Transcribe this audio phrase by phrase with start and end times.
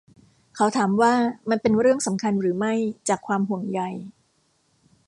[0.55, 1.13] เขาถามว่า
[1.49, 2.73] มันเป็นเรื่องสำคัญหรือไม่
[3.09, 3.81] จากความห่วงใย.